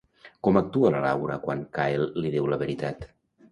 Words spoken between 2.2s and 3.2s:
li diu la veritat?